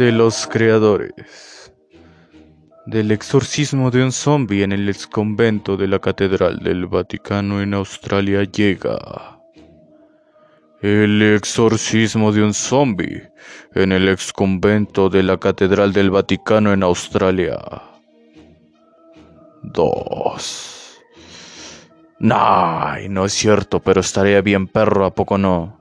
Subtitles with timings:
[0.00, 1.74] de los creadores
[2.86, 8.44] del exorcismo de un zombie en el exconvento de la Catedral del Vaticano en Australia
[8.44, 9.38] llega.
[10.80, 13.30] El exorcismo de un zombie
[13.74, 17.58] en el exconvento de la Catedral del Vaticano en Australia.
[19.64, 20.98] 2.
[22.20, 25.78] Nay, no es cierto, pero estaría bien perro, ¿a poco no?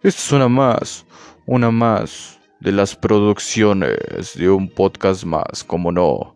[0.00, 1.04] Esta es una más,
[1.44, 6.34] una más de las producciones de un podcast más, como no.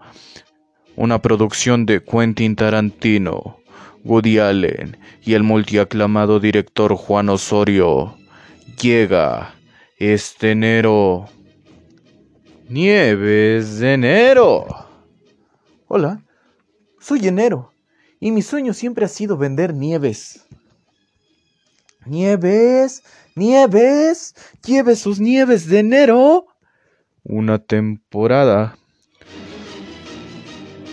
[0.97, 3.59] Una producción de Quentin Tarantino,
[4.05, 8.17] Woody Allen y el multiaclamado director Juan Osorio.
[8.81, 9.55] Llega
[9.97, 11.29] este enero.
[12.69, 14.67] Nieves de enero.
[15.89, 16.23] Hola,
[17.01, 17.73] soy enero
[18.21, 20.47] y mi sueño siempre ha sido vender nieves.
[22.07, 23.03] Nieves,
[23.37, 26.47] nieves, lleve sus nieves de enero.
[27.23, 28.77] Una temporada.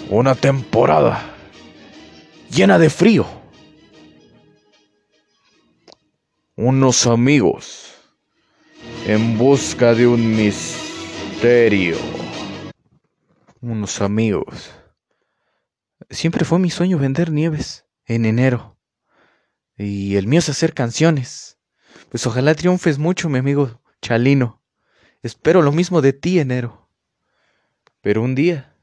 [0.10, 1.38] Una temporada
[2.50, 3.26] llena de frío.
[6.56, 7.94] Unos amigos
[9.06, 11.98] en busca de un misterio.
[13.62, 14.72] Unos amigos.
[16.10, 18.78] Siempre fue mi sueño vender nieves en enero.
[19.78, 21.57] Y el mío es hacer canciones.
[22.10, 24.62] Pues ojalá triunfes mucho, mi amigo Chalino.
[25.24, 26.90] Espero lo mismo de ti, enero.
[28.02, 28.76] Pero un día,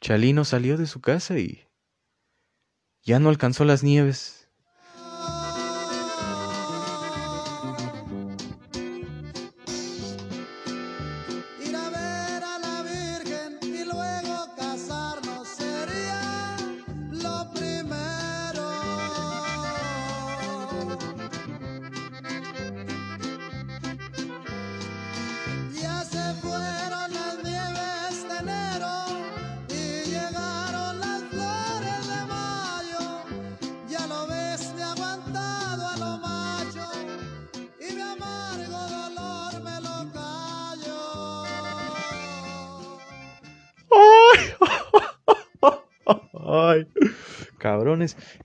[0.00, 1.68] Chalino salió de su casa y
[3.02, 4.37] ya no alcanzó las nieves.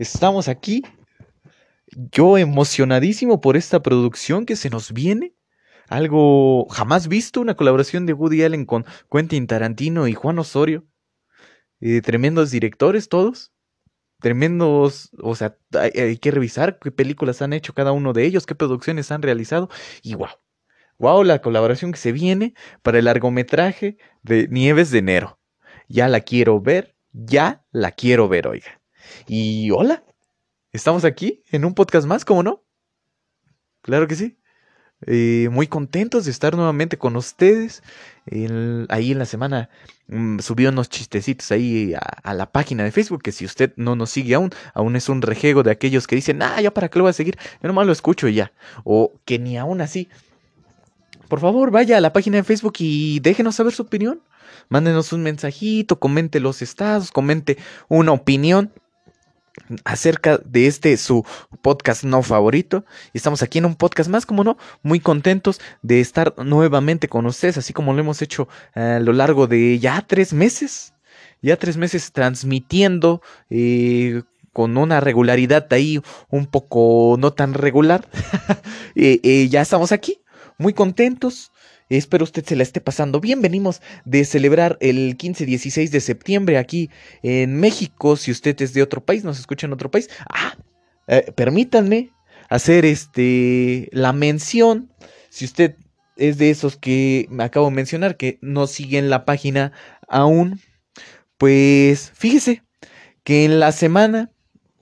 [0.03, 0.84] Estamos aquí.
[2.12, 5.34] Yo emocionadísimo por esta producción que se nos viene.
[5.90, 10.86] Algo jamás visto, una colaboración de Woody Allen con Quentin Tarantino y Juan Osorio.
[11.81, 13.52] Eh, tremendos directores todos.
[14.19, 18.56] Tremendos, o sea, hay, que revisar qué películas han hecho cada uno de ellos, qué
[18.56, 19.70] producciones han realizado.
[20.02, 20.30] Y wow,
[20.97, 25.40] wow, la colaboración que se viene para el largometraje de Nieves de Enero.
[25.90, 28.81] Ya la quiero ver ya la quiero ver, oiga.
[29.28, 30.03] Y hola,
[30.72, 32.63] estamos aquí en un podcast más, ¿cómo no?
[33.81, 34.38] Claro que sí.
[35.06, 37.84] Eh, muy contentos de estar nuevamente con ustedes.
[38.90, 39.69] ahí en la semana
[40.07, 44.12] mm, subí unos chistecitos ahí a, la página de Facebook, que si usted no nos
[44.12, 47.03] sigue aún, aún es un rejego de aquellos que dicen, ah, ya para qué lo
[47.03, 48.53] voy a seguir, yo nomás lo escucho y ya.
[48.84, 50.09] O que ni aún así.
[51.28, 54.22] Por favor, vaya a la página de Facebook y déjenos saber su opinión.
[54.69, 57.57] Mándenos un mensajito, comente los estados, comente
[57.90, 58.72] una opinión
[59.84, 61.25] acerca de este su
[61.62, 62.86] podcast no favorito.
[63.14, 67.25] Y estamos aquí en un podcast más, como no, muy contentos de estar nuevamente con
[67.25, 70.94] ustedes, así como lo hemos hecho a lo largo de ya tres meses,
[71.41, 78.08] ya tres meses transmitiendo eh, con una regularidad ahí un poco no tan regular.
[78.96, 80.22] Eh, eh, ya estamos aquí,
[80.59, 81.52] muy contentos,
[81.90, 83.42] Espero usted se la esté pasando bien.
[83.42, 86.90] Venimos de celebrar el 15-16 de septiembre aquí
[87.22, 88.16] en México.
[88.16, 90.10] Si usted es de otro país, nos escucha en otro país.
[90.30, 90.58] Ah,
[91.08, 92.12] eh, permítanme
[92.50, 94.92] hacer este la mención.
[95.30, 95.76] Si usted
[96.16, 99.72] es de esos que me acabo de mencionar, que no siguen la página
[100.08, 100.60] aún,
[101.38, 102.64] pues fíjese
[103.24, 104.32] que en la semana,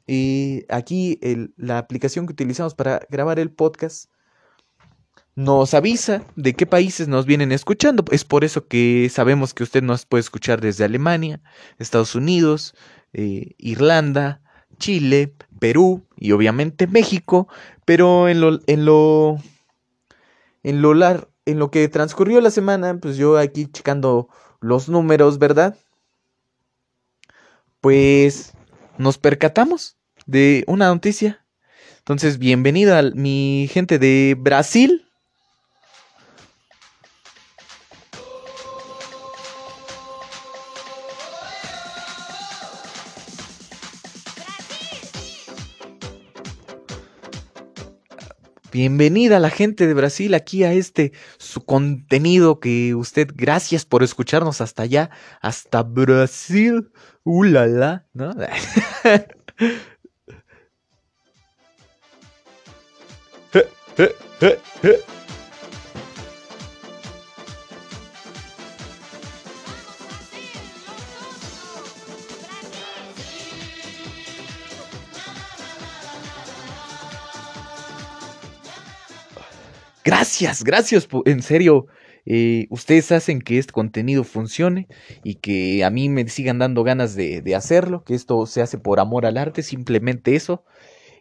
[0.08, 1.20] eh, aquí
[1.58, 4.11] la aplicación que utilizamos para grabar el podcast,
[5.36, 8.04] nos avisa de qué países nos vienen escuchando.
[8.12, 11.42] Es por eso que sabemos que usted nos puede escuchar desde Alemania,
[11.80, 12.76] Estados Unidos,
[13.14, 14.42] eh, Irlanda,
[14.78, 17.48] Chile, Perú y obviamente México.
[17.86, 19.38] Pero en lo, en lo,
[20.64, 20.94] en lo,
[21.46, 24.30] en lo que transcurrió la semana, pues yo aquí checando
[24.60, 25.78] los números, ¿verdad?
[27.80, 28.54] Pues
[28.98, 31.46] nos percatamos de una noticia.
[32.00, 35.11] Entonces, bienvenida mi gente de Brasil.
[48.82, 54.60] Bienvenida la gente de Brasil aquí a este su contenido que usted, gracias por escucharnos
[54.60, 56.92] hasta allá, hasta Brasil.
[57.24, 58.08] ¡Ulala!
[58.14, 58.34] ¿no?
[80.04, 81.88] Gracias, gracias, en serio.
[82.26, 84.88] Eh, ustedes hacen que este contenido funcione
[85.24, 89.00] y que a mí me sigan dando ganas de, hacerlo, que esto se hace por
[89.00, 90.64] amor al arte, simplemente eso.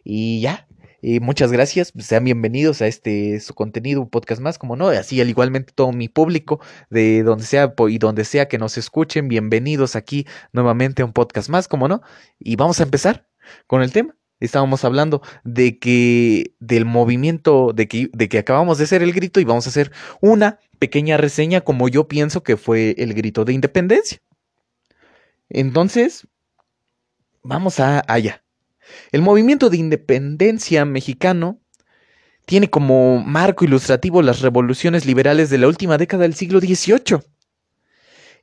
[0.03, 0.67] Y ya,
[1.03, 5.21] eh, muchas gracias, sean bienvenidos a este su contenido, un podcast más, como no, así
[5.21, 9.95] al igualmente todo mi público, de donde sea y donde sea que nos escuchen, bienvenidos
[9.95, 12.01] aquí nuevamente a un podcast más, como no.
[12.39, 13.27] Y vamos a empezar
[13.67, 18.83] con el tema estábamos hablando de que del movimiento, de que, de que acabamos de
[18.83, 22.95] hacer el grito y vamos a hacer una pequeña reseña como yo pienso que fue
[22.97, 24.19] el grito de independencia.
[25.49, 26.27] Entonces,
[27.43, 28.43] vamos a allá.
[29.11, 31.59] El movimiento de independencia mexicano
[32.45, 37.19] tiene como marco ilustrativo las revoluciones liberales de la última década del siglo XVIII.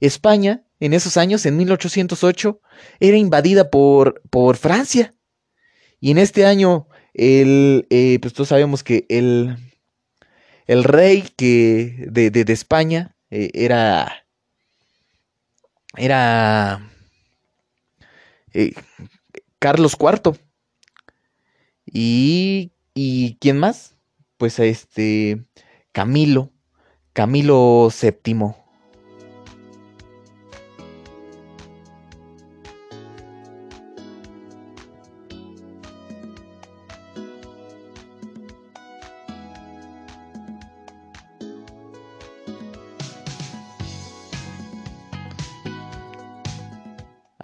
[0.00, 2.60] España, en esos años, en 1808,
[3.00, 5.12] era invadida por, por Francia
[6.00, 9.56] y en este año, eh, pues todos sabemos que el,
[10.66, 14.26] el rey que de, de, España eh, era,
[15.96, 16.88] era
[18.52, 18.74] eh,
[19.58, 20.38] Carlos IV.
[21.86, 23.96] Y, ¿Y quién más?
[24.36, 25.42] Pues este
[25.92, 26.52] Camilo,
[27.12, 28.54] Camilo VII.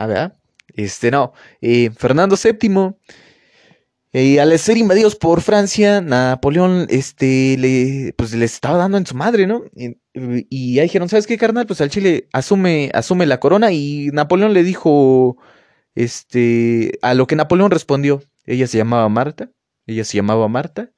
[0.05, 0.35] A ver,
[0.75, 1.33] este no.
[1.63, 2.95] Eh, Fernando VII.
[4.13, 9.17] Eh, al ser invadidos por Francia, Napoleón este, le, pues, les estaba dando en su
[9.17, 9.65] madre, ¿no?
[9.75, 11.67] Y, y, ahí dijeron, ¿sabes qué, carnal?
[11.67, 15.37] Pues al Chile asume, asume la corona y Napoleón le dijo,
[15.97, 19.51] este, a lo que Napoleón respondió, ella se llamaba Marta,
[19.87, 20.93] ella se llamaba Marta,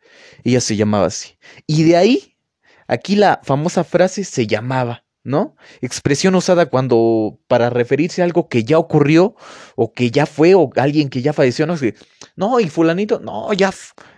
[0.44, 1.38] ella se llamaba así.
[1.66, 2.36] Y de ahí,
[2.86, 5.05] aquí la famosa frase se llamaba.
[5.26, 5.56] ¿No?
[5.80, 9.34] Expresión usada cuando para referirse a algo que ya ocurrió
[9.74, 11.74] o que ya fue o alguien que ya falleció, no
[12.36, 13.72] no, y fulanito, no, ya,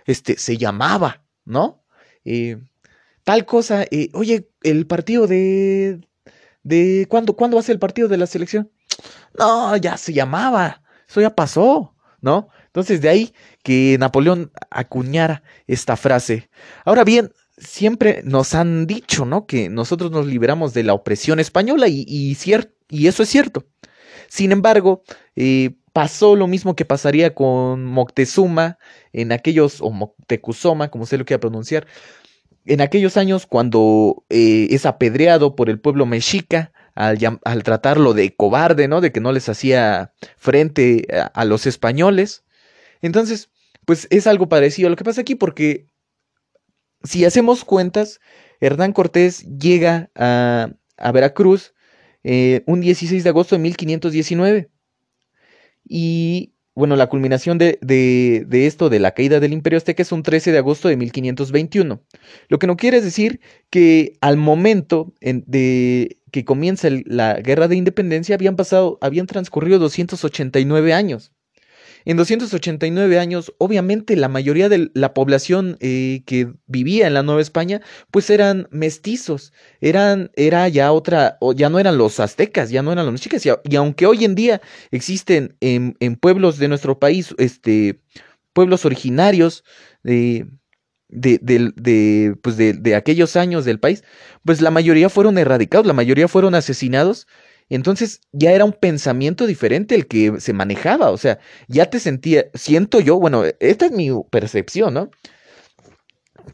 [0.05, 1.83] este, se llamaba, ¿no?
[2.25, 2.57] Eh,
[3.23, 5.99] tal cosa, eh, oye, el partido de,
[6.61, 8.71] de, ¿cuándo, ¿cuándo va a ser el partido de la selección?
[9.37, 12.49] No, ya se llamaba, eso ya pasó, ¿no?
[12.67, 13.33] Entonces de ahí
[13.63, 16.51] que Napoleón acuñara esta frase.
[16.85, 19.45] Ahora bien, siempre nos han dicho, ¿no?
[19.45, 22.37] Que nosotros nos liberamos de la opresión española y, y,
[22.89, 23.65] y eso es cierto.
[24.27, 25.03] Sin embargo,
[25.35, 28.77] eh, pasó lo mismo que pasaría con Moctezuma
[29.11, 31.87] en aquellos, o Moctezuma, como se lo quiera pronunciar,
[32.65, 38.35] en aquellos años cuando eh, es apedreado por el pueblo mexica al, al, tratarlo de
[38.35, 39.01] cobarde, ¿no?
[39.01, 42.43] De que no les hacía frente a, a los españoles.
[43.01, 43.49] Entonces,
[43.85, 45.87] pues es algo parecido a lo que pasa aquí porque
[47.03, 48.19] si hacemos cuentas,
[48.59, 50.71] Hernán Cortés llega a,
[51.13, 51.73] Veracruz
[52.23, 54.69] eh, un 16 de agosto de 1519.
[55.87, 60.51] Y bueno, la culminación de, esto, de la caída del Imperio Azteca, es un 13
[60.51, 62.01] de agosto de 1521.
[62.47, 68.35] Lo que no quiere decir que al momento de que comienza la guerra de independencia
[68.35, 71.33] habían pasado, habían transcurrido 289 años.
[72.05, 77.41] En 289 años, obviamente la mayoría de la población eh, que vivía en la Nueva
[77.41, 82.91] España, pues eran mestizos, eran, era ya otra, ya no eran los aztecas, ya no
[82.91, 88.01] eran los mexicas, y, aunque hoy en día existen en, pueblos de nuestro país, este,
[88.53, 89.63] pueblos originarios
[90.03, 90.47] de,
[91.09, 94.03] de, de, pues de, de aquellos años del país,
[94.45, 97.27] pues la mayoría fueron erradicados, la mayoría fueron asesinados
[97.75, 102.45] entonces ya era un pensamiento diferente el que se manejaba, o sea, ya te sentía,
[102.55, 105.11] siento yo, bueno, esta es mi percepción, ¿no?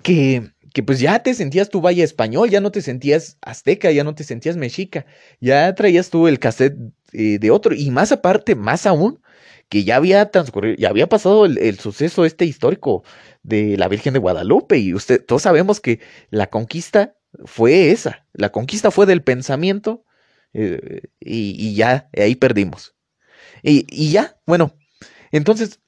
[0.04, 4.04] Que, que pues ya te sentías tu vaya español, ya no te sentías azteca, ya
[4.04, 5.06] no te sentías mexica,
[5.40, 6.76] ya traías tú el cassette
[7.14, 9.22] eh, de otro, y más aparte, más aún,
[9.70, 13.04] que ya había transcurrido, ya había pasado el, el, suceso este histórico
[13.42, 18.52] de la Virgen de Guadalupe, y usted, todos sabemos que la conquista fue esa, la
[18.52, 20.04] conquista fue del pensamiento
[20.58, 22.96] eh, y, ya, ahí perdimos.
[23.62, 24.74] Y, ya, bueno,
[25.32, 25.82] entonces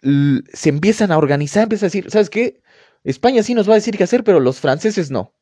[0.53, 2.61] se empiezan a organizar, empiezan a decir, ¿sabes qué?
[3.03, 5.33] España sí nos va a decir qué hacer, pero los franceses no.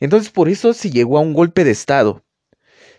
[0.00, 2.24] Entonces por eso se llegó a un golpe de Estado.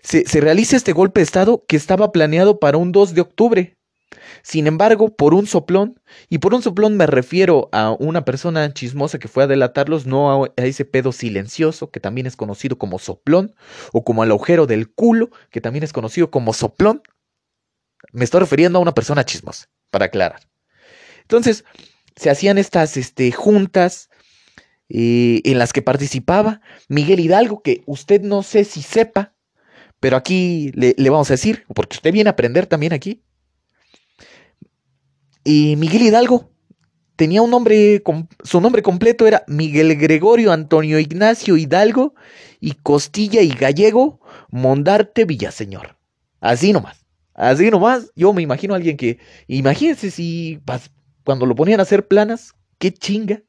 [0.01, 3.77] Se, se realiza este golpe de Estado que estaba planeado para un 2 de octubre.
[4.41, 5.99] Sin embargo, por un soplón,
[6.29, 10.45] y por un soplón me refiero a una persona chismosa que fue a delatarlos, no
[10.45, 13.55] a, ese pedo silencioso, que también es conocido como soplón,
[13.91, 17.01] o como al agujero del culo, que también es conocido como soplón.
[18.11, 20.41] Me estoy refiriendo a una persona chismosa, para aclarar.
[21.21, 21.63] Entonces,
[22.15, 24.09] se hacían estas este, juntas
[24.89, 29.33] eh, en las que participaba Miguel Hidalgo, que usted no sé si sepa,
[29.99, 33.23] pero aquí le, le vamos a decir, porque usted viene a aprender también aquí.
[35.43, 36.51] Y Miguel Hidalgo
[37.15, 38.01] tenía un nombre,
[38.43, 42.15] su nombre completo era Miguel Gregorio Antonio Ignacio Hidalgo
[42.59, 44.19] y Costilla y Gallego
[44.49, 45.97] Mondarte Villaseñor.
[46.39, 48.11] Así nomás, así nomás.
[48.15, 50.59] Yo me imagino a alguien que, imagínense si
[51.23, 53.41] cuando lo ponían a hacer planas, qué chinga,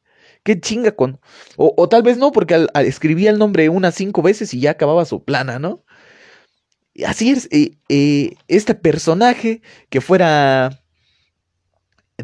[0.43, 1.21] qué chinga con,
[1.57, 5.25] o, tal vez no, porque escribía el nombre unas cinco veces y ya acababa su
[5.25, 5.85] plana, ¿no?
[7.05, 10.84] Así es, eh, eh, este personaje que fuera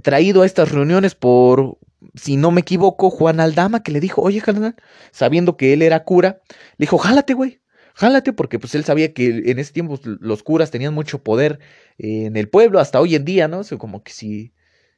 [0.03, 1.79] traído a estas reuniones por,
[2.15, 4.77] si no me equivoco, Juan Aldama, que le dijo, oye, carnal,
[5.11, 6.41] sabiendo que él era cura,
[6.77, 7.61] le dijo, jálate, güey,
[7.95, 11.59] jálate, porque pues él sabía que en ese tiempo los curas tenían mucho poder
[11.99, 13.61] en el pueblo, hasta hoy en día, ¿no?
[13.61, 14.53] O como que sí,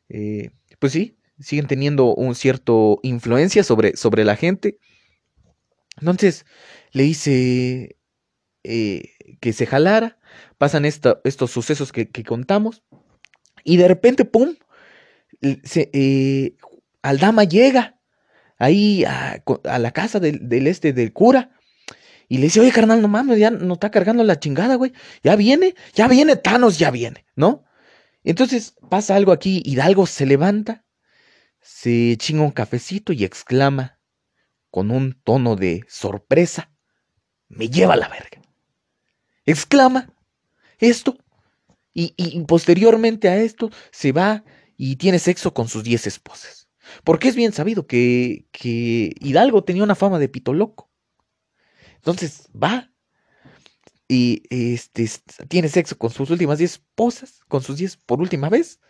[0.08, 4.78] eh, pues sí, siguen teniendo un cierto influencia sobre, sobre la gente.
[6.00, 6.46] Entonces,
[6.92, 7.96] le dice
[8.62, 10.18] eh, que se jalara,
[10.58, 12.82] pasan estos sucesos que, que contamos,
[13.64, 14.54] y de repente, ¡pum!
[15.64, 16.56] Se, eh,
[17.02, 17.99] Aldama llega
[18.58, 19.42] ahí a,
[19.78, 21.50] la casa del, este del cura
[22.28, 25.37] y le dice, oye carnal, no mames, ya no está cargando la chingada, güey, ya
[25.37, 27.64] viene, ya viene, Thanos ya viene, ¿no?
[28.25, 30.84] Entonces pasa algo aquí, Hidalgo se levanta,
[31.61, 33.99] se chinga un cafecito y exclama
[34.70, 36.70] con un tono de sorpresa,
[37.49, 38.40] me lleva la verga.
[39.44, 40.14] Exclama
[40.78, 41.18] esto
[41.92, 44.44] y posteriormente a esto se va
[44.84, 46.68] y tiene sexo con sus diez esposas.
[47.04, 50.90] Porque es bien sabido que, que Hidalgo tenía una fama de pito loco.
[51.94, 52.90] Entonces va
[54.08, 55.08] y este,
[55.46, 58.80] tiene sexo con sus últimas diez esposas, con sus diez por última vez.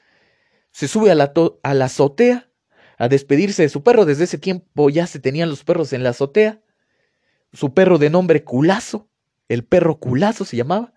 [0.70, 2.50] Se sube a la, a la azotea
[2.96, 4.06] a despedirse de su perro.
[4.06, 6.62] Desde ese tiempo ya se tenían los perros en la azotea.
[7.52, 9.11] Su perro de nombre Culazo,
[9.46, 10.94] el perro Culazo se llamaba,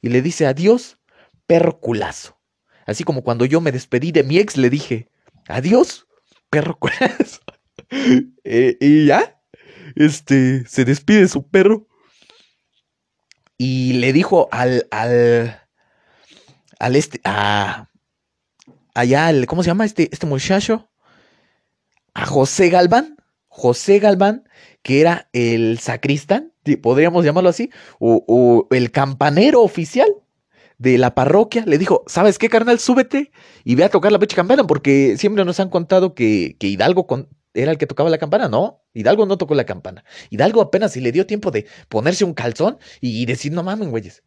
[0.00, 0.98] y le dice adiós,
[1.46, 2.39] perro Culazo.
[2.86, 5.08] Así como cuando yo me despedí de mi ex, le dije,
[5.48, 6.06] adiós,
[6.50, 6.78] perro
[8.44, 9.40] eh, y ya,
[9.96, 11.86] este, se despide su perro.
[13.56, 15.60] Y le dijo al, al,
[16.78, 17.90] al este, a,
[18.94, 20.90] allá, al, ¿cómo se llama este, este muchacho?
[22.14, 23.16] A José Galván,
[23.48, 24.48] José Galván,
[24.82, 30.08] que era el sacristán, podríamos llamarlo así, o el campanero oficial
[30.80, 32.78] de la parroquia le dijo, ¿sabes qué, carnal?
[32.78, 33.32] Súbete
[33.64, 37.06] y ve a tocar la pecha campana, porque siempre nos han contado que, que Hidalgo
[37.52, 38.48] era el que tocaba la campana.
[38.48, 40.04] No, Hidalgo no tocó la campana.
[40.30, 44.22] Hidalgo apenas si le dio tiempo de ponerse un calzón y, decir, no mames, güeyes.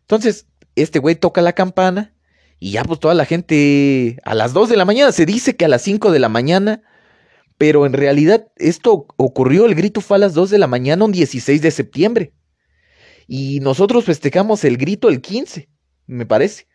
[0.00, 0.46] Entonces,
[0.76, 2.14] este güey toca la campana
[2.58, 5.66] y ya pues toda la gente a las 2 de la mañana, se dice que
[5.66, 6.82] a las 5 de la mañana,
[7.58, 11.12] pero en realidad esto ocurrió, el grito fue a las 2 de la mañana un
[11.12, 12.32] 16 de septiembre.
[13.28, 15.71] Y nosotros festejamos el grito el 15
[16.12, 16.66] me parece.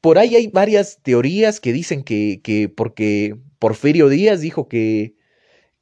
[0.00, 5.14] Por ahí hay varias teorías que dicen que, que porque Porfirio Díaz dijo que,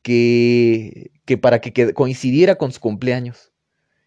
[0.03, 3.53] que, que para que coincidiera con su cumpleaños.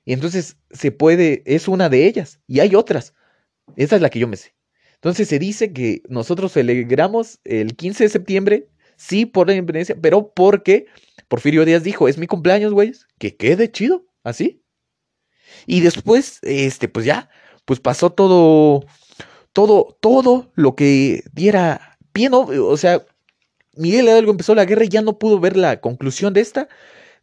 [0.05, 3.13] Y entonces se puede, es una de ellas, y hay otras.
[3.75, 4.55] Esa es la que yo me sé.
[4.95, 10.31] Entonces se dice que nosotros celebramos el 15 de septiembre, sí, por la independencia, pero
[10.33, 10.85] porque
[11.27, 14.63] Porfirio Díaz dijo, es mi cumpleaños, güey, que quede chido, así.
[15.65, 17.29] Y después, este, pues ya,
[17.67, 18.85] pues pasó todo,
[19.51, 22.43] todo, todo lo que diera pie, ¿no?
[22.43, 23.05] O sea,
[23.75, 26.69] Miguel Hidalgo empezó la guerra y ya no pudo ver la conclusión de esta,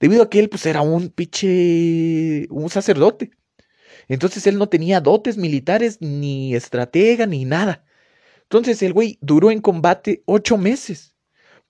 [0.00, 3.30] debido a que él pues era un pinche, un sacerdote.
[4.06, 7.86] Entonces él no tenía dotes militares, ni estratega, ni nada.
[8.42, 11.16] Entonces el güey duró en combate ocho meses,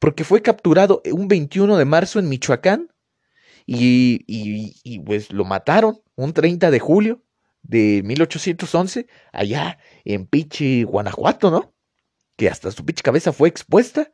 [0.01, 2.89] porque fue capturado un 21 de marzo en Michoacán
[3.67, 7.25] y, y, y pues lo mataron un 30 de julio
[7.65, 11.75] de 1811 allá en Pichi, Guanajuato, ¿no?
[12.37, 14.13] Que hasta su pinche cabeza fue expuesta.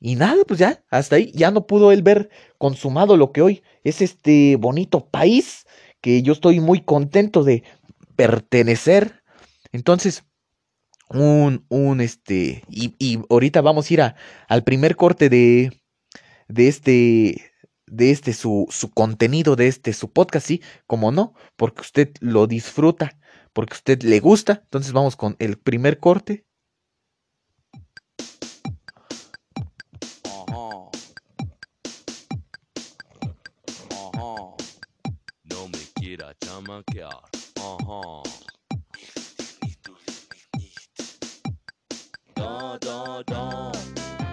[0.00, 2.28] Y nada, pues ya, hasta ahí ya no pudo él ver
[2.58, 5.66] consumado lo que hoy es este bonito país
[6.00, 7.62] que yo estoy muy contento de
[8.16, 9.22] pertenecer.
[9.72, 10.24] Entonces,
[11.08, 14.16] un, un, este, y, y ahorita vamos a ir a,
[14.48, 15.80] al primer corte de,
[16.48, 17.53] de este,
[17.94, 22.46] de este su, su contenido, de este su podcast, sí, como no, porque usted lo
[22.46, 23.18] disfruta,
[23.52, 24.60] porque usted le gusta.
[24.64, 26.44] Entonces vamos con el primer corte.
[30.24, 30.90] Ajá.
[33.90, 34.34] Ajá.
[35.44, 37.10] No me quiera chamaquear.
[37.56, 38.22] Ajá.
[42.36, 43.72] Da, da, da.
[43.72, 44.23] Da,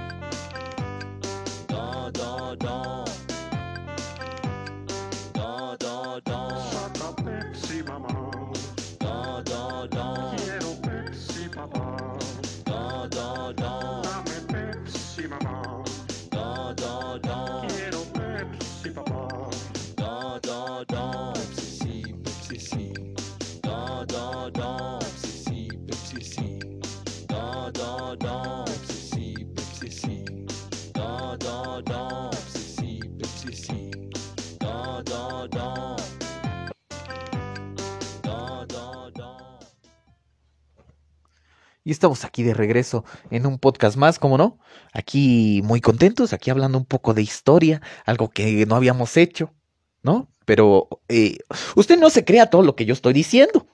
[41.91, 44.59] Estamos aquí de regreso en un podcast más, como no?
[44.93, 49.53] Aquí muy contentos, aquí hablando un poco de historia, algo que no habíamos hecho,
[50.01, 50.29] ¿no?
[50.45, 51.37] Pero eh,
[51.75, 53.67] usted no se crea todo lo que yo estoy diciendo.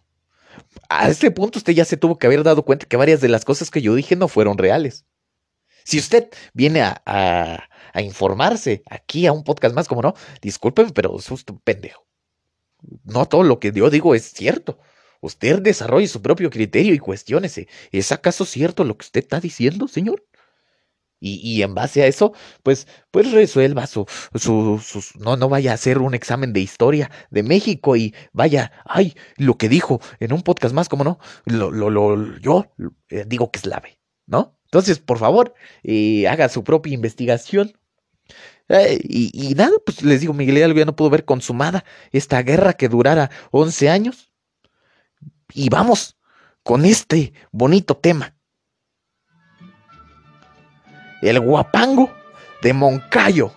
[0.89, 3.45] A este punto usted ya se tuvo que haber dado cuenta que varias de las
[3.45, 5.05] cosas que yo dije no fueron reales.
[5.83, 7.63] Si usted viene a,
[7.95, 12.05] informarse aquí a un podcast más, como no, discúlpeme, pero es un pendejo.
[13.05, 14.79] No todo lo que yo digo es cierto.
[15.21, 17.67] Usted desarrolle su propio criterio y cuestiónese.
[17.91, 20.23] ¿Es acaso cierto lo que usted está diciendo, señor?
[21.19, 24.05] Y, y en base a eso, pues, pues resuelva su,
[24.35, 28.71] su, sus- no, no vaya a hacer un examen de historia de México y vaya,
[28.85, 32.71] ay, lo que dijo en un podcast más, como no, lo, lo, lo- yo
[33.09, 34.59] eh, digo que es lave, ¿no?
[34.65, 37.73] Entonces, por favor, eh, haga su propia investigación.
[38.69, 42.41] Eh, y, y nada, pues les digo, Miguel Hidalgo ya no pudo ver consumada esta
[42.43, 44.31] guerra que durara 11 años.
[45.59, 46.15] Y vamos
[46.61, 48.35] con este bonito tema.
[51.23, 52.11] El guapango
[52.61, 53.51] de Moncayo.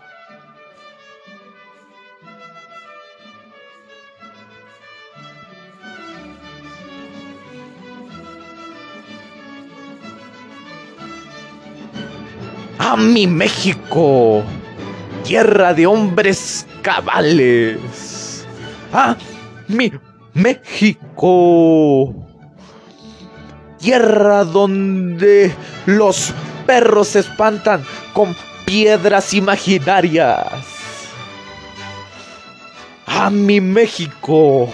[12.78, 14.42] ¡A mi México!
[15.22, 18.46] Tierra de hombres cabales.
[18.90, 19.18] ¡A
[19.68, 19.92] mi
[20.34, 22.14] México!
[23.78, 25.54] Tierra donde
[25.86, 26.32] los
[26.66, 30.46] perros se espantan con piedras imaginarias.
[33.06, 34.68] ¡A mi México!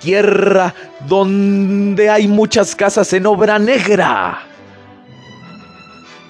[0.00, 0.74] Tierra
[1.06, 4.53] donde hay muchas casas en obra negra.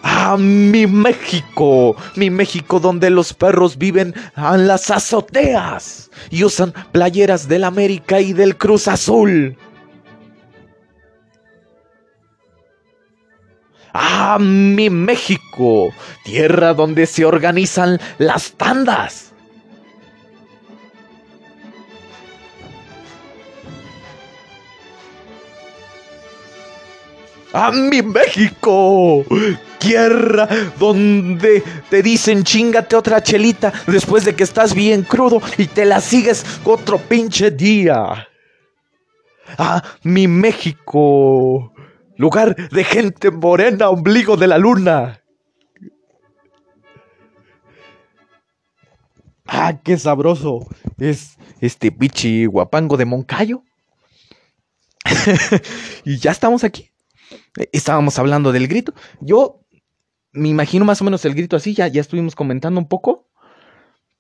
[0.07, 1.97] ¡A mi México!
[2.15, 8.35] Mi México donde los perros viven en las azoteas y usan playeras del América y
[8.35, 9.57] del Cruz Azul.
[13.95, 15.89] ¡A mi México!
[16.23, 19.33] Tierra donde se organizan las tandas.
[27.55, 29.25] ¡A mi México!
[29.85, 35.85] Tierra donde te dicen chingate otra chelita después de que estás bien crudo y te
[35.85, 38.29] la sigues otro pinche día.
[39.59, 41.75] ¡A mi México!
[42.17, 45.21] Lugar de gente morena, ombligo de la luna.
[49.45, 50.67] ¡Ah, qué sabroso!
[50.99, 53.63] Es este pichi guapango de Moncayo.
[56.05, 56.91] y ya estamos aquí.
[57.73, 58.95] Estábamos hablando del grito.
[59.21, 59.64] Yo
[60.35, 63.29] me imagino más o menos el grito así, ya, ya estuvimos comentando un poco.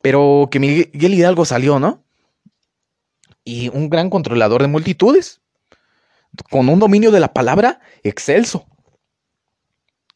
[0.00, 2.04] Pero que Miguel Hidalgo salió, ¿no?
[3.44, 5.40] Y un gran controlador de multitudes.
[6.50, 8.66] Con un dominio de la palabra excelso.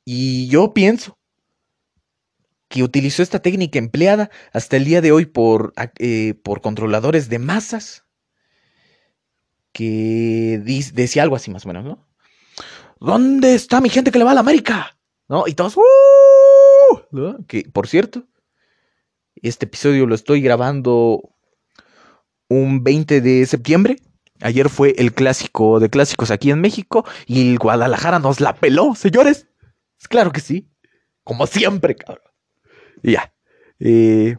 [0.04, 1.18] Y yo pienso
[2.68, 7.38] que utilizó esta técnica empleada hasta el día de hoy por, eh, por controladores de
[7.38, 8.04] masas.
[9.72, 10.60] Que
[10.92, 12.06] decía algo así más o menos, ¿no?
[13.00, 14.97] ¿Dónde está mi gente que le va a la América?
[15.28, 15.44] ¿No?
[15.46, 17.44] Y todos, "Uh".
[17.46, 18.24] Que, por cierto,
[19.36, 21.34] este episodio lo estoy grabando
[22.48, 23.96] un 20 de septiembre.
[24.40, 28.94] Ayer fue el clásico de clásicos aquí en México y el Guadalajara nos la peló,
[28.94, 29.48] señores.
[30.08, 30.68] Claro que sí.
[31.24, 32.24] Como siempre, cabrón.
[33.02, 33.34] Y ya.
[33.80, 34.36] Eh,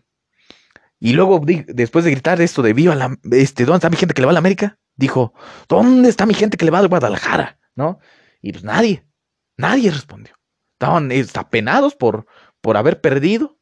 [0.99, 4.21] y luego, después de gritar esto de viva la, este, ¿dónde está mi gente que
[4.21, 4.79] le va a la América?
[4.95, 5.33] Dijo,
[5.67, 7.59] ¿dónde está mi gente que le va al Guadalajara?
[7.75, 7.99] ¿No?
[8.41, 9.05] Y pues nadie,
[9.57, 10.33] nadie respondió.
[10.79, 12.25] Estaban apenados por,
[12.61, 13.57] por haber perdido,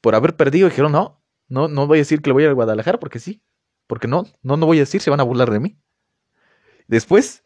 [0.00, 0.68] por haber perdido.
[0.68, 3.40] Dijeron, no, No, no voy a decir que le voy a Guadalajara porque sí.
[3.86, 5.78] Porque no, no, no voy a decir, se van a burlar de mí.
[6.88, 7.44] Después,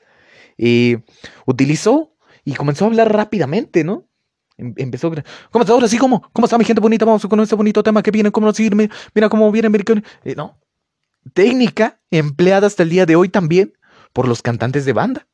[0.58, 1.02] eh,
[1.46, 4.08] utilizó y comenzó a hablar rápidamente, ¿no?
[4.56, 5.10] Em- Empezó,
[5.50, 5.98] ¿cómo está ahora sí?
[5.98, 6.22] ¿Cómo?
[6.32, 7.04] ¿Cómo está mi gente bonita?
[7.04, 8.90] Vamos con este bonito tema que viene, ¿cómo nos sirve?
[9.14, 10.58] Mira cómo viene, mira cómo- eh, no.
[11.34, 13.74] Técnica empleada hasta el día de hoy también
[14.14, 15.26] por los cantantes de banda.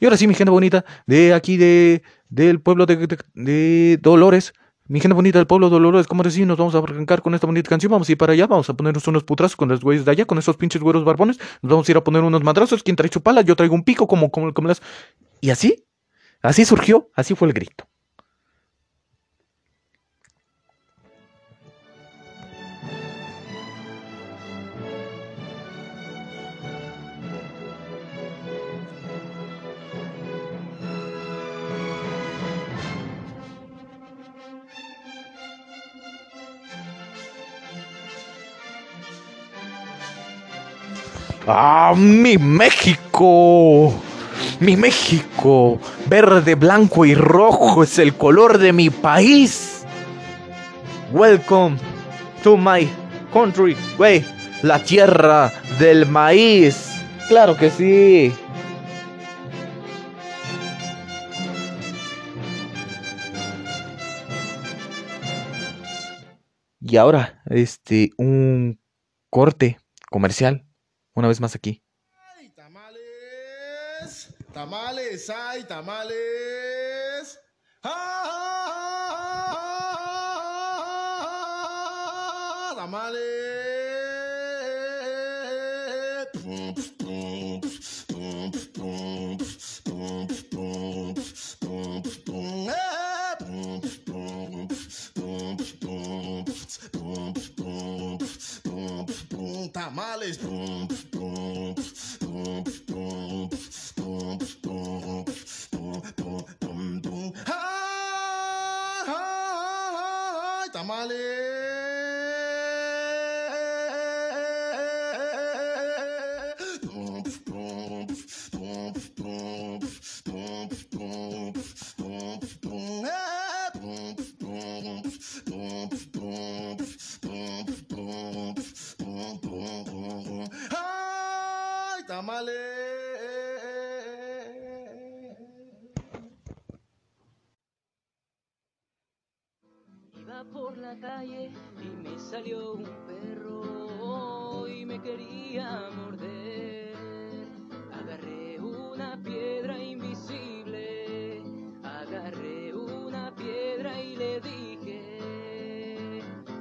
[0.00, 4.52] Y ahora sí, mi gente bonita, de aquí de, del pueblo de, de- Dolores,
[4.86, 6.46] mi gente bonita del pueblo de Dolores, ¿cómo decir?
[6.46, 8.74] Nos vamos a arrancar con esta bonita canción, vamos a ir para allá, vamos a
[8.74, 11.88] ponernos unos putrazos con los güeyes de allá, con esos pinches güeros barbones, nos vamos
[11.88, 14.52] a ir a poner unos madrazos, quien trae su yo traigo un pico, como, como,
[14.54, 14.80] como las...
[15.40, 15.84] Y así,
[16.42, 17.84] así surgió, así fue el grito.
[41.50, 43.94] ¡Ah, mi México!
[44.60, 49.86] Mi México, verde, blanco y rojo es el color de mi país.
[51.10, 51.78] Welcome
[52.42, 52.86] to my
[53.32, 54.26] country, güey,
[54.62, 57.00] la tierra del maíz.
[57.28, 58.30] Claro que sí.
[66.82, 68.78] Y ahora, este, un
[69.30, 69.78] corte
[70.10, 70.67] comercial,
[71.18, 71.82] una vez más aquí.
[72.36, 74.28] ¡Ay, tamales!
[74.52, 75.30] ¡Tamales!
[75.30, 77.38] ¡Ay, tamales!
[77.82, 78.44] ¡Ah!
[82.76, 83.58] ¡Tamales!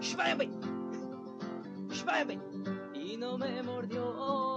[0.08, 0.48] ¡Shváyame!
[1.90, 2.40] ¡Shváyame!
[2.94, 4.57] Y no me mordió.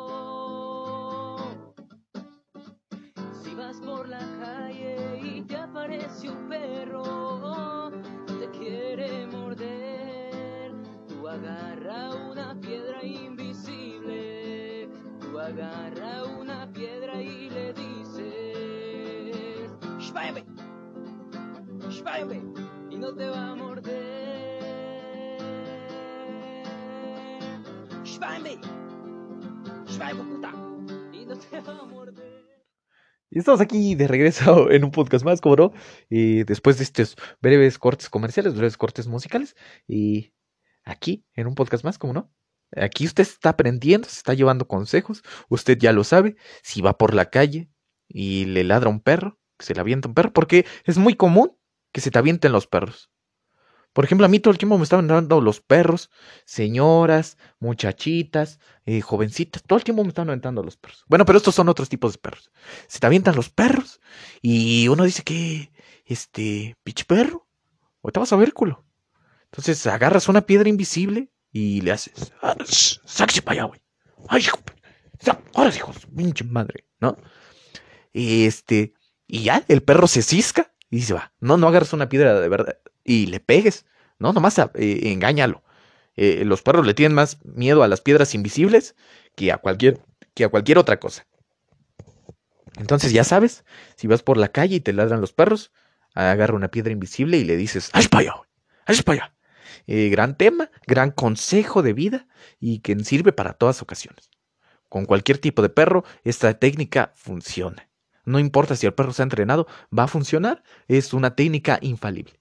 [33.31, 35.73] Y estamos aquí de regreso en un podcast más, como no.
[36.09, 39.55] Y después de estos breves cortes comerciales, breves cortes musicales.
[39.87, 40.33] Y
[40.85, 42.33] aquí en un podcast más, como no.
[42.77, 45.23] Aquí usted está aprendiendo, se está llevando consejos.
[45.49, 46.37] Usted ya lo sabe.
[46.63, 47.71] Si va por la calle
[48.09, 51.57] y le ladra un perro, se le avienta un perro, porque es muy común
[51.93, 53.11] que se te avienten los perros.
[53.93, 56.11] Por ejemplo, a mí todo el tiempo me estaban dando los perros,
[56.45, 61.05] señoras, muchachitas, eh, jovencitas, todo el tiempo me estaban aventando los perros.
[61.09, 62.51] Bueno, pero estos son otros tipos de perros
[62.87, 64.01] se te avientan los perros
[64.43, 65.73] y uno dice que,
[66.05, 67.47] este, pinche perro,
[68.03, 68.85] ahorita vas a ver culo.
[69.45, 73.81] Entonces agarras una piedra invisible y le haces, "Ah, sáquese para allá, güey.
[74.29, 74.59] Ay, hijo,
[75.55, 77.17] ahora sí, hijo, de su pinche madre, ¿no?
[78.13, 78.95] Este,
[79.27, 81.33] y ya, el perro se cisca y se va.
[81.41, 83.87] No, no agarras una piedra de verdad y le pegues,
[84.19, 84.69] no, nomás eh,
[85.05, 85.63] engáñalo.
[86.17, 88.95] Eh, los perros le tienen más miedo a las piedras invisibles
[89.35, 90.01] que a cualquier,
[90.35, 91.27] que a cualquier otra cosa.
[92.77, 93.65] Entonces ya sabes,
[93.97, 95.73] si vas por la calle y te ladran los perros,
[96.15, 98.35] agarra una piedra invisible y le dices, ¡haz para allá!
[98.87, 99.35] ¡Haz para!
[99.87, 102.27] Eh, gran tema, gran consejo de vida
[102.59, 104.31] y que sirve para todas ocasiones.
[104.89, 107.89] Con cualquier tipo de perro, esta técnica funciona.
[108.25, 110.63] No importa si el perro se ha entrenado, va a funcionar.
[110.89, 112.40] Es una técnica infalible.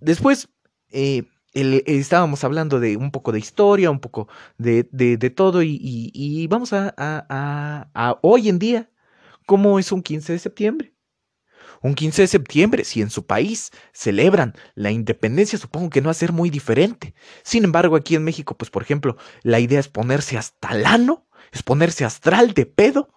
[0.00, 0.48] Después,
[0.90, 4.84] eh, estábamos hablando de un poco de historia, un poco de,
[5.34, 8.90] todo y, vamos a, a- hoy en día,
[9.46, 10.94] ¿cómo es un 15 de septiembre?
[11.82, 16.12] Un 15 de septiembre, si en su país celebran la independencia, supongo que no va
[16.12, 17.14] a ser muy diferente.
[17.44, 21.28] Sin embargo, aquí en México, pues por ejemplo, la idea es ponerse hasta el ano,
[21.52, 23.10] es ponerse astral de pedo.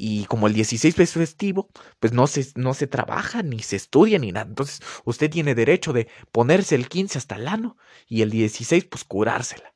[0.00, 4.20] Y como el 16 es festivo, pues no se, no se trabaja, ni se estudia,
[4.20, 4.46] ni nada.
[4.48, 9.02] Entonces, usted tiene derecho de ponerse el 15 hasta el ano y el 16, pues
[9.02, 9.74] curársela.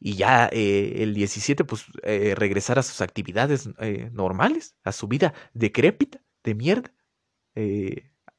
[0.00, 5.06] Y ya eh, el 17, pues eh, regresar a sus actividades eh, normales, a su
[5.06, 6.92] vida decrépita, de mierda.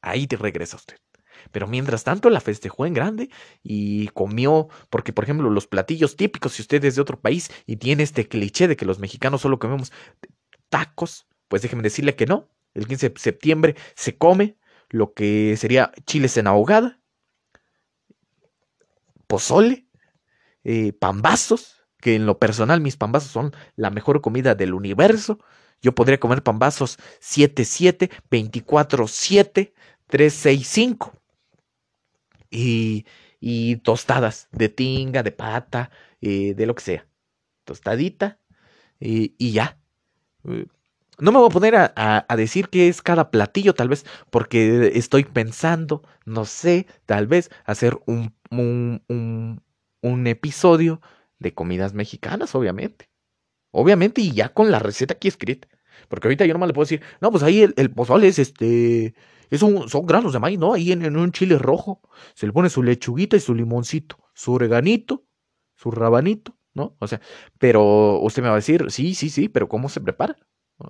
[0.02, 0.96] Ahí te regresa usted.
[1.52, 3.30] Pero mientras tanto la festejó en grande
[3.62, 7.76] y comió, porque por ejemplo los platillos típicos, si usted es de otro país y
[7.76, 9.92] tiene este cliché de que los mexicanos solo comemos
[10.70, 12.48] tacos, pues déjeme decirle que no.
[12.72, 14.56] El 15 de septiembre se come
[14.88, 17.00] lo que sería chiles en ahogada,
[19.26, 19.86] pozole,
[20.64, 25.38] eh, pambazos, que en lo personal mis pambazos son la mejor comida del universo.
[25.82, 29.72] Yo podría comer pambazos 7-7, 24-7,
[30.08, 31.12] 3-6-5.
[32.50, 33.06] Y,
[33.38, 37.06] y tostadas de tinga, de pata, eh, de lo que sea.
[37.64, 38.38] Tostadita
[39.00, 39.79] eh, y ya.
[40.48, 40.66] Eh,
[41.20, 41.92] No me voy a poner a,
[42.28, 47.50] a- decir qué es cada platillo, tal vez, porque estoy pensando, no sé, tal vez
[47.66, 49.02] hacer un, un,
[50.02, 51.00] un, episodio
[51.38, 53.10] de comidas mexicanas, obviamente.
[53.72, 55.68] Obviamente, y ya con la receta aquí escrita.
[56.08, 59.14] Porque ahorita yo no le puedo decir, no, pues ahí el, el pozole es este.
[59.50, 60.74] Es un- son granos de maíz, ¿no?
[60.74, 62.00] Ahí en, en un chile rojo.
[62.34, 65.24] Se le pone su lechuguita y su limoncito, su oreganito,
[65.76, 66.96] su rabanito, ¿no?
[66.98, 67.20] O sea,
[67.58, 70.36] pero usted me va a decir, sí, sí, sí, pero ¿cómo se prepara?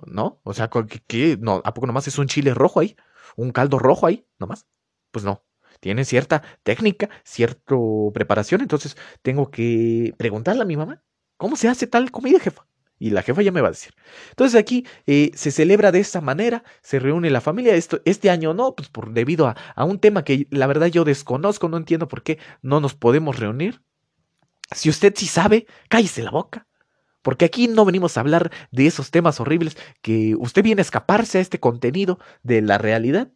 [0.05, 0.39] ¿No?
[0.43, 1.37] O sea, ¿qué, qué?
[1.39, 2.95] No, ¿a poco nomás es un chile rojo ahí?
[3.35, 4.25] ¿Un caldo rojo ahí?
[4.39, 4.67] ¿Nomás?
[5.11, 5.43] Pues no.
[5.79, 7.75] Tiene cierta técnica, cierta
[8.13, 11.03] preparación, entonces tengo que preguntarle a mi mamá,
[11.37, 12.67] ¿cómo se hace tal comida, jefa?
[12.99, 13.93] Y la jefa ya me va a decir.
[14.29, 17.73] Entonces aquí eh, se celebra de esta manera, se reúne la familia.
[17.73, 21.03] Esto, este año no, pues por debido a, a un tema que la verdad yo
[21.03, 23.81] desconozco, no entiendo por qué no nos podemos reunir.
[24.71, 26.67] Si usted sí sabe, cállese la boca.
[27.21, 31.37] Porque aquí no venimos a hablar de esos temas horribles que usted viene a escaparse
[31.37, 33.31] a este contenido de la realidad.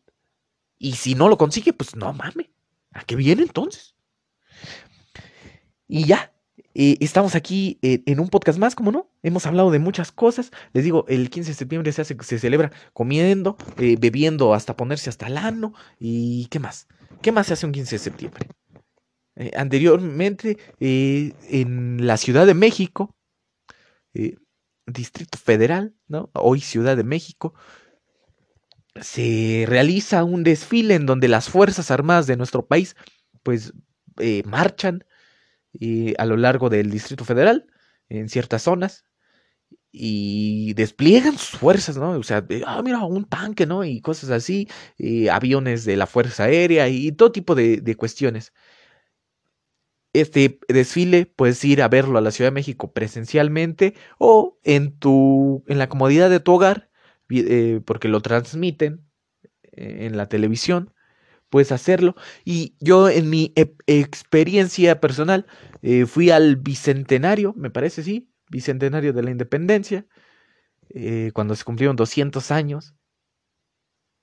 [0.78, 2.48] Y si no lo consigue, pues no mames.
[2.91, 3.95] ¿A qué viene entonces?
[5.88, 6.34] Y ya,
[6.74, 9.10] eh, estamos aquí eh, en un podcast más, como no?
[9.21, 10.52] Hemos hablado de muchas cosas.
[10.74, 15.38] Les digo, el 15 de septiembre se celebra comiendo, eh, bebiendo hasta ponerse hasta el
[15.38, 15.74] ano.
[16.00, 16.88] ¿Y qué más?
[17.21, 18.48] ¿Qué más se hace un 15 de septiembre?
[19.38, 23.15] Eh, anteriormente, eh, en la Ciudad de México,
[24.13, 24.38] eh,
[24.86, 26.30] Distrito Federal, ¿no?
[26.34, 27.54] Hoy Ciudad de México,
[29.02, 32.95] se realiza un desfile en donde las Fuerzas Armadas de nuestro país,
[33.43, 33.74] pues,
[34.45, 35.04] marchan
[36.17, 37.67] a lo largo del Distrito Federal,
[38.08, 39.04] en ciertas zonas,
[39.91, 42.12] y despliegan sus fuerzas, ¿no?
[42.12, 43.84] O sea, ah, mira, un tanque, ¿no?
[43.84, 44.69] Y cosas así,
[45.32, 48.54] aviones de la Fuerza Aérea y todo tipo de cuestiones.
[50.21, 55.65] Este desfile puedes ir a verlo a la Ciudad de México presencialmente o en tu
[55.67, 56.89] en la comodidad de tu hogar,
[57.30, 59.06] eh, porque lo transmiten
[59.63, 60.93] eh, en la televisión,
[61.49, 62.15] puedes hacerlo.
[62.45, 63.54] Y yo en mi
[63.88, 65.47] experiencia personal
[65.82, 70.06] eh, fui al bicentenario, me parece, sí, bicentenario de la independencia,
[71.34, 72.95] cuando se cumplieron 200 años.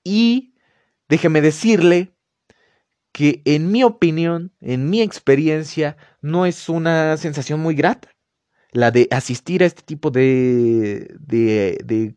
[0.03, 0.55] Y
[1.07, 2.12] déjeme decirle
[3.13, 8.09] que en mi opinión, en mi experiencia, no es una sensación muy grata
[8.73, 12.15] la de asistir a este tipo de, de, de,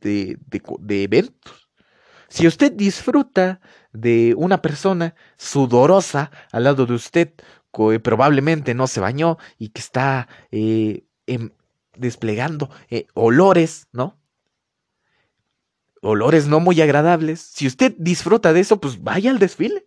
[0.00, 1.68] de, eventos.
[2.28, 3.60] Si usted disfruta
[3.92, 7.32] de una persona sudorosa al lado de usted,
[7.72, 11.50] que probablemente no se bañó y que está eh, em-
[11.96, 14.18] desplegando eh, olores, ¿no?
[16.02, 17.40] Olores no muy agradables.
[17.40, 19.86] Si usted disfruta de eso, pues vaya al desfile.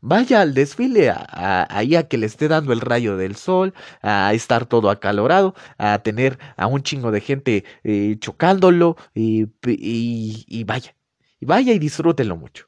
[0.00, 4.32] Vaya al desfile, a- ahí a que le esté dando el rayo del sol, a
[4.32, 10.64] estar todo acalorado, a tener a un chingo de gente eh, chocándolo y, y- y
[10.64, 10.94] vaya,
[11.40, 12.66] y vaya y disfrútenlo mucho.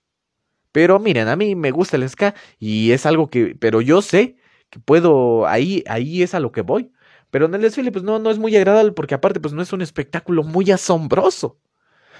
[0.72, 4.36] Pero miren, a mí me gusta el ska y es algo que, pero yo sé
[4.70, 6.92] que puedo, ahí, ahí es a lo que voy.
[7.30, 9.72] Pero en el desfile, pues no, no es muy agradable porque aparte, pues no es
[9.72, 11.58] un espectáculo muy asombroso.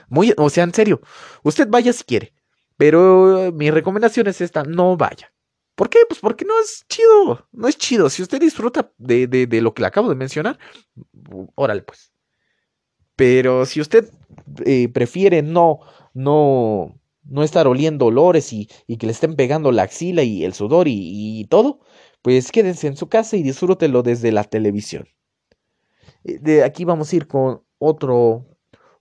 [0.09, 1.01] Muy, o sea, en serio,
[1.45, 2.35] usted vaya si quiere.
[2.81, 5.31] Pero mi recomendación es esta, no vaya.
[5.75, 5.99] ¿Por qué?
[6.09, 8.09] Pues porque no es chido, no es chido.
[8.09, 10.59] Si usted disfruta de, de, lo que le acabo de mencionar,
[11.57, 12.11] órale pues.
[13.17, 14.11] Pero si usted
[14.65, 15.81] eh, prefiere no,
[16.15, 20.55] no, no estar oliendo olores y, y que le estén pegando la axila y el
[20.55, 21.81] sudor y, y todo,
[22.23, 25.07] pues quédense en su casa y disfrútenlo desde la televisión.
[26.25, 28.47] Eh, De aquí vamos a ir con otro,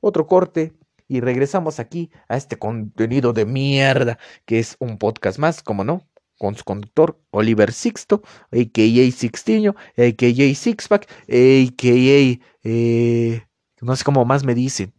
[0.01, 0.73] otro corte
[1.09, 6.07] y regresamos aquí a este contenido de mierda que es un podcast más, como no,
[6.37, 9.11] con su conductor Oliver Sixto, a.k.a.
[9.11, 10.55] Sixtiño, a.k.a.
[10.55, 12.39] Sixpack, a.k.a.
[12.63, 13.41] eh,
[13.81, 14.93] no sé cómo más me dicen.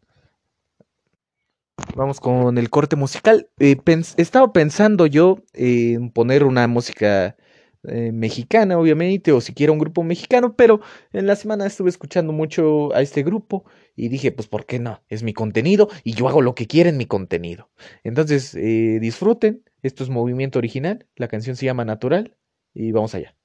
[1.97, 3.49] Vamos con el corte musical.
[3.59, 3.77] Eh,
[4.17, 7.37] estaba pensando yo en poner una música
[7.85, 10.81] eh, mexicana, obviamente, o siquiera un grupo mexicano, pero
[11.13, 13.65] en la semana estuve escuchando mucho a este grupo
[13.97, 15.03] y dije, pues, ¿por qué no?
[15.09, 17.71] Es mi contenido y yo hago lo que quiera en mi contenido.
[18.05, 19.65] Entonces, eh, disfruten.
[19.83, 21.07] Esto es Movimiento Original.
[21.17, 22.37] La canción se llama Natural
[22.75, 23.40] y vamos allá.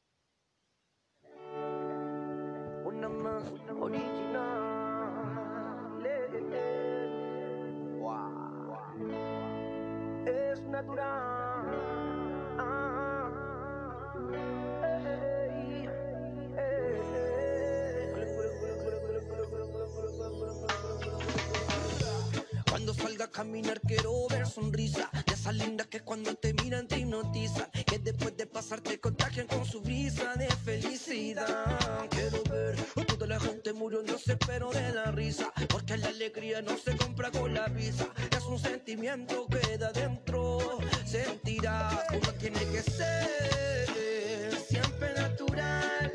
[23.87, 25.09] Quiero ver sonrisa.
[25.25, 27.69] De esa linda que cuando te miran te hipnotizan.
[27.85, 31.79] Que después de pasar te contagian con su brisa de felicidad.
[32.09, 32.75] Quiero ver
[33.07, 35.51] toda la gente muriéndose pero de la risa.
[35.69, 38.07] Porque la alegría no se compra con la visa.
[38.35, 42.03] Es un sentimiento que da dentro Sentirás.
[42.11, 43.87] Uno tiene que ser
[44.67, 46.11] Siempre natural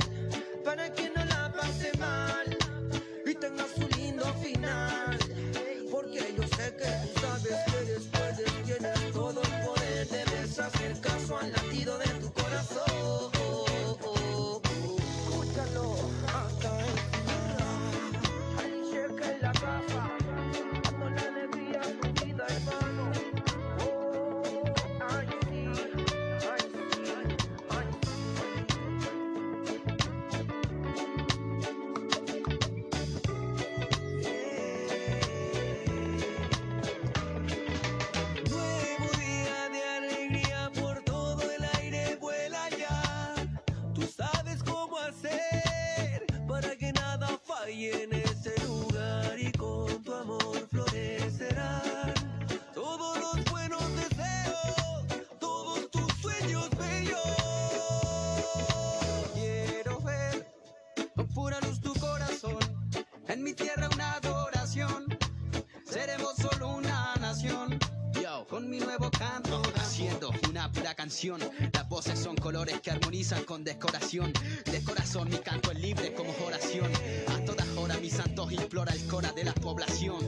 [71.20, 71.40] canción.
[71.74, 74.32] Las voces son colores que armonizan con decoración.
[74.64, 76.90] De corazón mi canto es libre como oración.
[77.28, 80.18] A todas horas mis santos implora el cora de la población.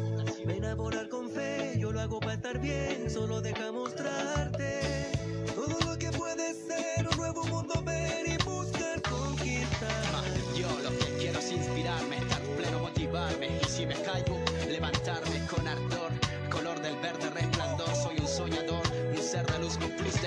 [0.45, 3.09] Ven a volar con fe, yo lo hago para estar bien.
[3.09, 5.13] Solo deja mostrarte
[5.55, 10.25] todo lo que puede ser un nuevo mundo ver y buscar conquistar.
[10.59, 13.61] yo lo que quiero es inspirarme, estar pleno, motivarme.
[13.63, 16.13] Y si me caigo, levantarme con ardor.
[16.51, 20.21] Color del verde resplandor, soy un soñador, un ser de luz con plus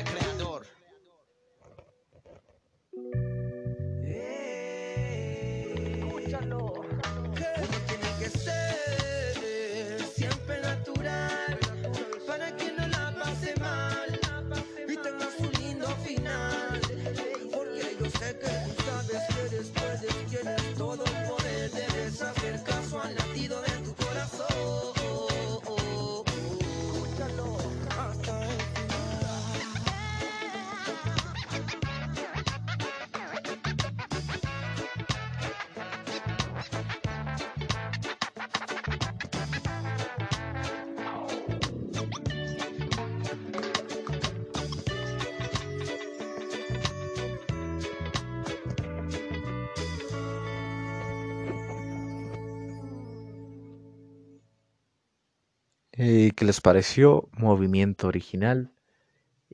[56.35, 57.29] ¿qué les pareció?
[57.33, 58.71] Movimiento Original.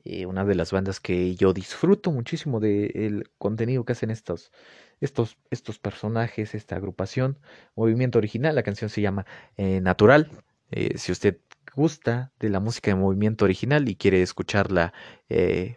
[0.04, 4.52] eh, una de las bandas que yo disfruto muchísimo del contenido que hacen estos,
[5.00, 7.38] estos, estos personajes, esta agrupación.
[7.76, 9.26] Movimiento Original, la canción se llama
[9.56, 10.30] eh, Natural.
[10.70, 11.40] Eh, si usted
[11.76, 14.92] gusta de la música de Movimiento Original y quiere escucharla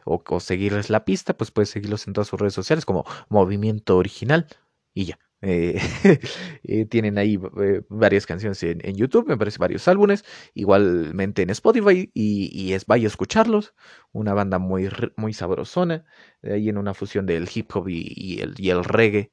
[0.06, 3.98] o, o seguirles la pista, pues puede seguirlos en todas sus redes sociales como Movimiento
[3.98, 4.48] Original
[4.94, 5.20] y ya.
[5.48, 5.80] Eh,
[6.64, 10.26] eh, tienen ahí eh, varias canciones en, YouTube, me parece varios álbumes,
[10.56, 13.76] igualmente en Spotify y, es vaya a escucharlos.
[14.12, 16.06] Una banda muy, muy sabrosona,
[16.44, 19.32] ahí en una fusión del hip hop y, el, y el reggae,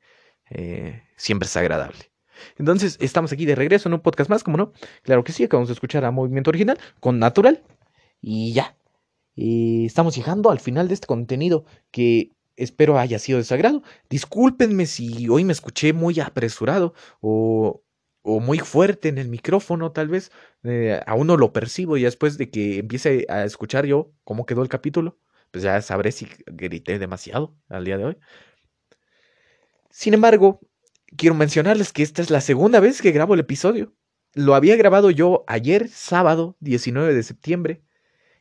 [1.16, 2.12] siempre es agradable.
[2.58, 4.72] Entonces, estamos aquí de regreso en un podcast más, como no?
[5.02, 7.62] Claro que sí, acabamos de escuchar a Movimiento Original con Natural.
[8.20, 8.76] Y ya.
[9.34, 13.82] Estamos llegando al final de este contenido que espero haya sido de su agrado.
[14.10, 17.82] Discúlpenme si hoy me escuché muy apresurado o,
[18.22, 20.30] o muy fuerte en el micrófono, tal vez.
[20.64, 24.62] Eh, aún no lo percibo y después de que empiece a escuchar yo cómo quedó
[24.62, 25.18] el capítulo,
[25.50, 28.18] pues ya sabré si grité demasiado al día de hoy.
[29.90, 30.60] Sin embargo,
[31.16, 33.94] quiero mencionarles que esta es la segunda vez que grabo el episodio.
[34.34, 37.82] Lo había grabado yo ayer, sábado 19 de septiembre,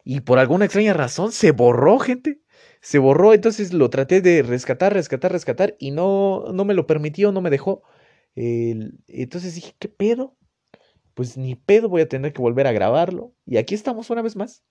[0.03, 2.40] y por alguna extraña razón se borró, gente.
[2.81, 7.31] Se borró, entonces lo traté de rescatar, rescatar, rescatar, y no, no me lo permitió,
[7.31, 7.83] no me dejó.
[9.07, 10.35] Entonces dije, ¿qué pedo?
[11.15, 13.33] Pues ni pedo, voy a tener que volver a grabarlo.
[13.45, 14.63] Y aquí estamos una vez más,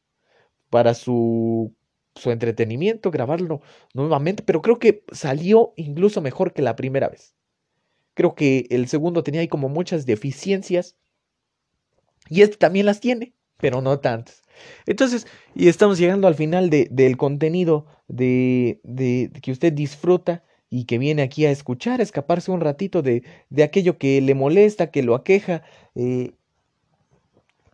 [0.71, 1.75] para su,
[2.17, 3.63] su entretenimiento, grabarlo
[3.95, 7.35] nuevamente, pero creo que salió incluso mejor que la primera vez.
[8.15, 10.97] Creo que el segundo tenía ahí como muchas deficiencias.
[12.29, 14.43] Y este también las tiene, pero no tantas.
[14.87, 20.85] Entonces, y estamos llegando al final de- del contenido de, de- que usted disfruta y
[20.85, 25.03] que viene aquí a escuchar, escaparse un ratito de, de aquello que le molesta, que
[25.03, 25.63] lo aqueja.
[25.95, 26.33] eh,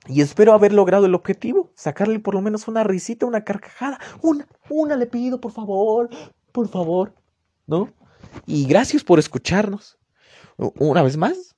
[0.09, 3.99] y espero haber logrado el objetivo, sacarle por lo menos una risita, una carcajada.
[4.23, 6.09] Una, una le pido, por favor,
[6.53, 7.13] por favor,
[7.67, 7.93] ¿no?
[8.47, 9.99] Y gracias por escucharnos.
[10.79, 11.57] Una vez más,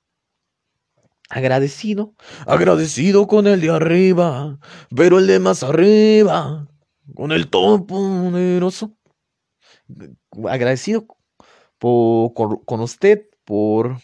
[1.29, 2.15] agradecido,
[2.47, 4.57] agradecido con el de arriba,
[4.95, 6.67] pero el de más arriba,
[7.15, 8.95] con el todopoderoso.
[10.47, 11.07] Agradecido
[11.77, 12.33] por,
[12.65, 13.97] con, usted por,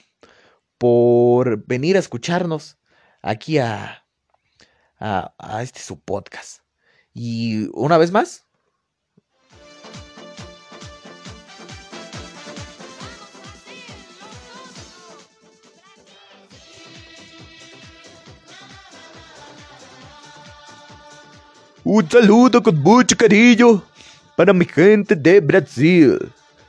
[0.77, 2.77] por venir a escucharnos
[3.21, 4.05] aquí a,
[4.99, 6.61] a, a este su podcast.
[7.13, 8.44] Y una vez más,
[21.87, 23.83] Un saludo con mucho cariño
[24.35, 26.17] para mi gente de Brasil.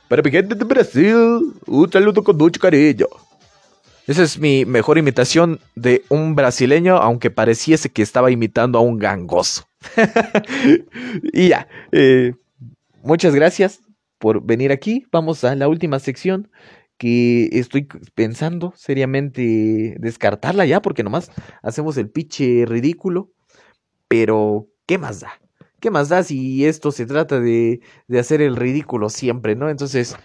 [0.07, 3.07] Para mi gente de Brasil, un saludo con mucho cariño.
[4.05, 8.99] esa es mi mejor imitación de un brasileño, aunque pareciese que estaba imitando a un
[8.99, 9.67] gangoso.
[11.33, 12.35] y ya, eh,
[13.01, 13.81] muchas gracias
[14.19, 15.07] por venir aquí.
[15.11, 16.51] Vamos a la última sección
[16.99, 21.31] que estoy pensando seriamente descartarla ya, porque nomás
[21.63, 23.31] hacemos el piche ridículo.
[24.07, 25.39] Pero, ¿qué más da?
[25.79, 29.69] ¿Qué más da si esto se trata de, de hacer el ridículo siempre, ¿no?
[29.69, 30.15] Entonces,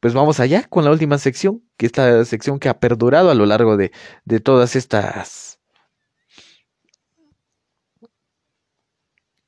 [0.00, 3.46] pues vamos allá con la última sección, que esta sección que ha perdurado a lo
[3.46, 3.92] largo de,
[4.24, 5.58] de todas estas...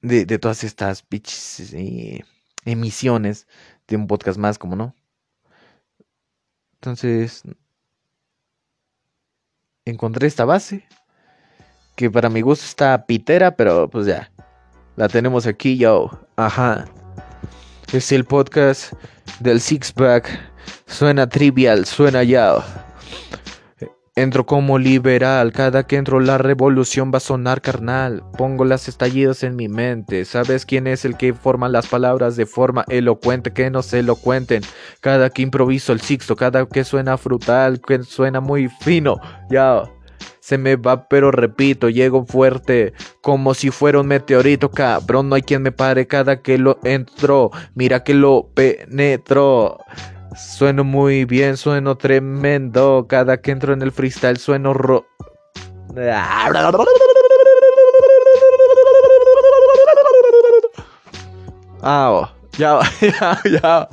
[0.00, 2.24] De, de todas estas bitches, eh,
[2.64, 3.46] emisiones
[3.86, 4.96] de un podcast más, como no.
[6.74, 7.44] Entonces,
[9.84, 10.84] encontré esta base,
[11.94, 14.32] que para mi gusto está pitera, pero pues ya,
[14.97, 16.11] la tenemos aquí, yo.
[16.36, 16.86] Ajá.
[17.93, 18.93] Es el podcast
[19.40, 20.28] del Six Pack.
[20.86, 22.57] Suena trivial, suena ya.
[24.14, 28.22] Entro como liberal, cada que entro la revolución va a sonar carnal.
[28.36, 30.26] Pongo las estallidos en mi mente.
[30.26, 33.55] ¿Sabes quién es el que forma las palabras de forma elocuente?
[33.55, 34.62] Que no se lo cuenten.
[35.01, 39.18] Cada que improviso el sixto, cada que suena frutal, que suena muy fino.
[39.51, 39.84] Ya.
[40.43, 45.43] Se me va, pero repito, llego fuerte, como si fuera un meteorito, cabrón, no hay
[45.43, 49.78] quien me pare cada que lo entro, mira que lo penetro.
[50.34, 55.07] Sueno muy bien, sueno tremendo, cada que entro en el freestyle sueno ro...
[61.82, 63.88] Ah, ya, ya, ya.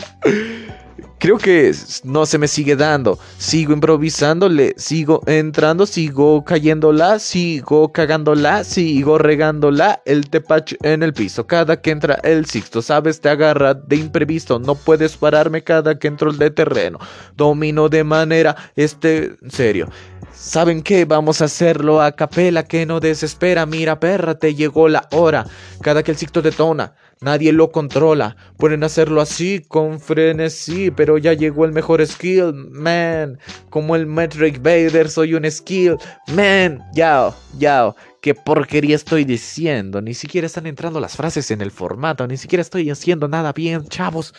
[1.20, 1.74] Creo que
[2.06, 3.20] no se me sigue dando.
[3.38, 10.02] Sigo improvisándole, sigo entrando, sigo cayéndola, sigo cagándola, sigo regándola.
[10.06, 11.46] El tepache en el piso.
[11.46, 14.60] Cada que entra el sixto, sabes, te agarra de imprevisto.
[14.60, 17.00] No puedes pararme cada que entro el de terreno.
[17.36, 19.90] Domino de manera, este, serio.
[20.34, 21.04] ¿Saben qué?
[21.04, 23.66] Vamos a hacerlo a capela, que no desespera.
[23.66, 25.46] Mira, perra, te llegó la hora.
[25.82, 28.36] Cada que el sixto detona, nadie lo controla.
[28.58, 33.40] Pueden hacerlo así, con frenesí, pero ya llegó el mejor skill, man.
[33.70, 35.98] Como el Metric Vader, soy un skill,
[36.34, 36.84] man.
[36.94, 37.96] Yao, yao.
[38.22, 40.02] Qué porquería estoy diciendo.
[40.02, 43.88] Ni siquiera están entrando las frases en el formato, ni siquiera estoy haciendo nada bien,
[43.88, 44.34] chavos.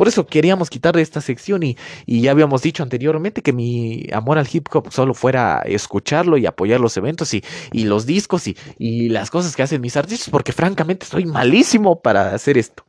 [0.00, 1.76] Por eso queríamos quitarle esta sección y,
[2.06, 6.80] ya habíamos dicho anteriormente que mi amor al hip hop solo fuera escucharlo y apoyar
[6.80, 7.42] los eventos y,
[7.84, 12.34] los discos y, y las cosas que hacen mis artistas, porque francamente soy malísimo para
[12.34, 12.86] hacer esto.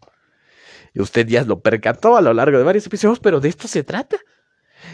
[0.94, 3.84] Y usted ya lo percató a lo largo de varios episodios, pero de esto se
[3.84, 4.18] trata.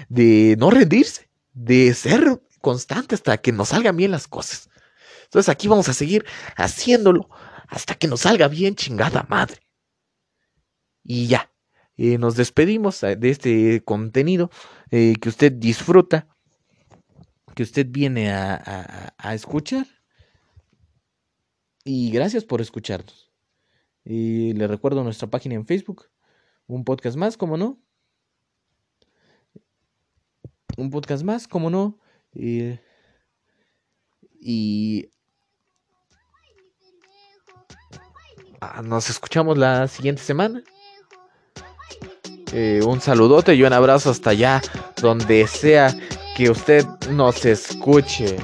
[0.10, 4.72] De no rendirse, de ser constante hasta que nos salgan bien las cosas.
[5.26, 7.30] Entonces aquí vamos a seguir haciéndolo
[7.68, 9.60] hasta que nos salga bien chingada madre.
[11.04, 11.52] Y ya,
[11.98, 14.50] eh, nos despedimos de este contenido
[14.92, 16.28] eh, que usted disfruta,
[17.56, 19.86] que usted viene a, a- a escuchar.
[21.84, 23.32] Y gracias por escucharnos.
[24.04, 26.10] Y le recuerdo nuestra página en Facebook,
[26.68, 27.80] un podcast más, como no.
[30.78, 32.00] Un podcast más, como no.
[32.36, 32.80] Eh,
[34.40, 35.10] y
[38.62, 40.64] ah, nos escuchamos la siguiente semana.
[42.54, 44.62] Eh, un saludote y un abrazo hasta allá,
[45.02, 45.96] donde sea
[46.36, 48.38] que usted nos escuche.